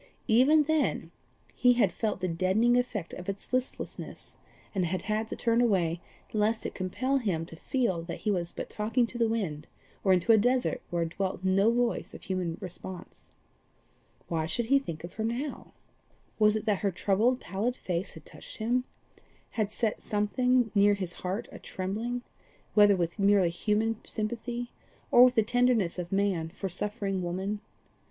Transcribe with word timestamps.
Even 0.27 0.63
then 0.63 1.11
he 1.53 1.73
had 1.73 1.93
felt 1.93 2.21
the 2.21 2.27
deadening 2.27 2.75
effect 2.75 3.13
of 3.13 3.29
its 3.29 3.53
listlessness, 3.53 4.35
and 4.73 4.83
had 4.87 5.03
had 5.03 5.27
to 5.27 5.35
turn 5.35 5.61
away 5.61 6.01
lest 6.33 6.65
it 6.65 6.69
should 6.69 6.73
compel 6.73 7.19
him 7.19 7.45
to 7.45 7.55
feel 7.55 8.01
that 8.01 8.21
he 8.21 8.31
was 8.31 8.51
but 8.51 8.67
talking 8.67 9.05
to 9.05 9.19
the 9.19 9.27
winds, 9.27 9.67
or 10.03 10.11
into 10.11 10.31
a 10.31 10.39
desert 10.39 10.81
where 10.89 11.05
dwelt 11.05 11.43
no 11.43 11.71
voice 11.71 12.15
of 12.15 12.23
human 12.23 12.57
response. 12.59 13.29
Why 14.27 14.47
should 14.47 14.65
he 14.73 14.79
think 14.79 15.03
of 15.03 15.13
her 15.13 15.23
now? 15.23 15.71
Was 16.39 16.55
it 16.55 16.65
that 16.65 16.79
her 16.79 16.89
troubled 16.89 17.39
pallid 17.39 17.75
face 17.75 18.15
had 18.15 18.25
touched 18.25 18.57
him 18.57 18.85
had 19.51 19.71
set 19.71 20.01
something 20.01 20.71
near 20.73 20.95
his 20.95 21.13
heart 21.21 21.47
a 21.51 21.59
trembling, 21.59 22.23
whether 22.73 22.95
with 22.95 23.19
merely 23.19 23.51
human 23.51 24.03
sympathy 24.03 24.71
or 25.11 25.23
with 25.25 25.35
the 25.35 25.43
tenderness 25.43 25.99
of 25.99 26.11
man 26.11 26.49
for 26.49 26.69
suffering 26.69 27.21
woman? 27.21 27.61